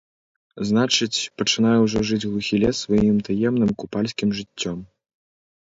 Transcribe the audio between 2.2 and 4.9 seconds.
глухі лес сваім таемным купальскім жыццём.